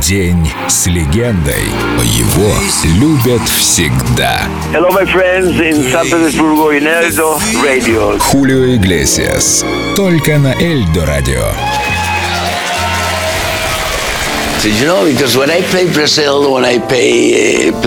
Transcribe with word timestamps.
День 0.00 0.50
с 0.66 0.86
легендой. 0.86 1.62
Его 2.02 2.54
любят 2.98 3.46
всегда. 3.48 4.40
Hello, 4.72 4.90
my 4.90 5.04
friends 5.04 5.60
in 5.60 5.92
San 5.92 6.06
Petersburgo 6.06 6.70
in 6.70 6.86
Eldo 6.86 7.38
Radio. 7.62 8.18
Хулио 8.18 8.76
Иглесиас. 8.76 9.64
Только 9.96 10.38
на 10.38 10.54
Эльдо 10.54 11.04
Радио. 11.04 11.52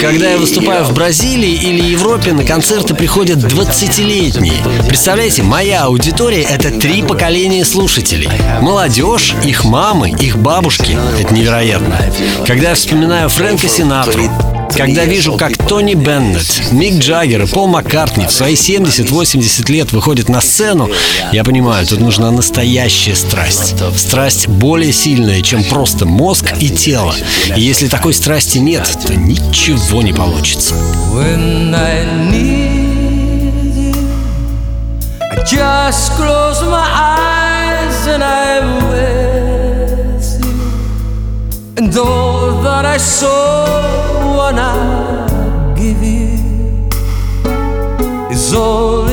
Когда 0.01 0.31
я 0.31 0.37
выступаю 0.39 0.83
в 0.85 0.93
Бразилии 0.93 1.51
или 1.51 1.83
Европе, 1.83 2.33
на 2.33 2.43
концерты 2.43 2.95
приходят 2.95 3.37
20-летние. 3.37 4.55
Представляете, 4.87 5.43
моя 5.43 5.83
аудитория— 5.83 6.41
это 6.49 6.71
три 6.71 7.03
поколения 7.03 7.63
слушателей. 7.63 8.27
Молодежь, 8.59 9.35
их 9.43 9.65
мамы, 9.65 10.09
их 10.19 10.37
бабушки. 10.37 10.97
Это 11.21 11.31
невероятно. 11.31 11.95
Когда 12.47 12.69
я 12.69 12.75
вспоминаю 12.75 13.29
Фрэнка 13.29 13.67
Синатру, 13.67 14.23
когда 14.75 15.05
вижу, 15.05 15.33
как 15.37 15.57
Тони 15.57 15.93
Беннет, 15.93 16.71
Мик 16.71 16.95
Джаггер 16.95 17.43
и 17.43 17.47
Пол 17.47 17.67
Маккартни 17.67 18.25
в 18.25 18.31
свои 18.31 18.55
70-80 18.55 19.71
лет 19.71 19.91
выходят 19.91 20.29
на 20.29 20.41
сцену, 20.41 20.89
я 21.31 21.43
понимаю, 21.43 21.85
тут 21.85 21.99
нужна 21.99 22.31
настоящая 22.31 23.15
страсть. 23.15 23.75
Страсть 23.95 24.47
более 24.47 24.91
сильная, 24.91 25.41
чем 25.41 25.63
просто 25.63 26.05
мозг 26.05 26.53
и 26.59 26.69
тело. 26.69 27.15
И 27.55 27.61
если 27.61 27.87
такой 27.87 28.13
страсти 28.13 28.57
нет, 28.57 28.87
то 29.05 29.15
ничего 29.15 30.01
не 30.01 30.13
получится. 30.13 30.75
Just 35.45 36.13
close 36.17 36.63
my 36.63 36.87
eyes 36.95 37.22
all 42.03 42.61
that 42.61 42.85
I 42.85 42.97
saw 42.97 43.65
when 44.37 44.59
I 44.59 45.73
give 45.75 46.01
you. 46.03 46.33
Is 48.31 48.53
only 48.53 49.12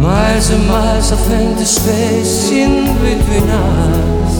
Miles 0.00 0.48
and 0.48 0.66
miles 0.66 1.12
of 1.12 1.30
empty 1.30 1.66
space 1.66 2.50
in 2.50 2.86
between 3.02 3.48
us. 3.50 4.34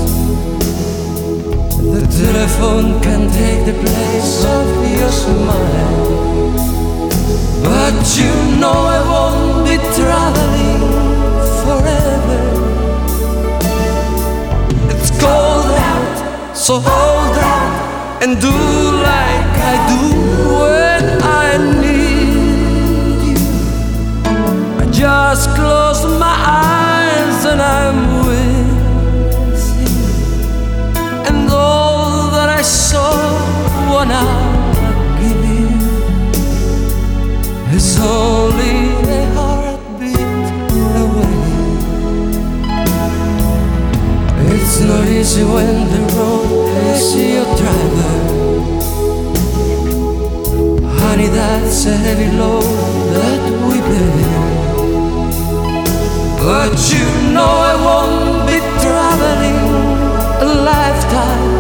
The 1.95 2.01
telephone 2.23 2.99
can 3.03 3.29
take 3.31 3.67
the 3.67 3.75
place 3.75 4.43
of 4.43 4.67
your 4.89 5.11
smile. 5.11 6.41
But 7.63 8.01
you 8.17 8.33
know 8.59 8.79
I 8.97 9.01
won't 9.13 9.69
be 9.69 9.77
traveling 9.99 10.81
forever. 11.63 12.43
It's 14.93 15.11
cold 15.21 15.71
out, 15.93 16.57
so 16.57 16.81
hold 16.81 17.37
out 17.37 18.23
and 18.23 18.41
do 18.41 18.49
like 18.49 19.57
I 19.73 19.77
do 19.91 20.20
easy 45.31 45.45
when 45.45 45.77
the 45.93 46.01
road 46.17 46.51
is 46.91 47.15
your 47.15 47.45
driver. 47.61 48.15
Honey, 50.99 51.29
that's 51.29 51.87
a 51.87 51.97
heavy 51.97 52.31
load 52.37 52.65
that 53.15 53.43
we 53.67 53.77
bear. 53.89 54.17
But 56.43 56.75
you 56.93 57.07
know 57.35 57.53
I 57.71 57.75
won't 57.87 58.47
be 58.49 58.59
traveling 58.83 59.61
a 60.47 60.49
lifetime. 60.71 61.51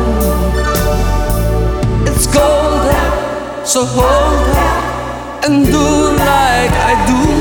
It's 2.09 2.27
cold 2.27 2.87
out, 3.03 3.69
so 3.69 3.85
hold 3.85 4.49
out 4.71 5.45
and 5.45 5.65
do 5.65 5.87
like 6.31 6.75
I 6.91 6.95
do 7.11 7.40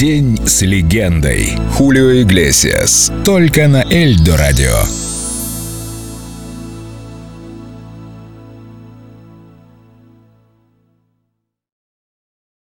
День 0.00 0.40
с 0.46 0.62
легендой. 0.62 1.58
Хулио 1.74 2.22
Иглесиас. 2.22 3.12
Только 3.22 3.68
на 3.68 3.84
Эльдо 3.90 4.34
Радио. 4.38 4.72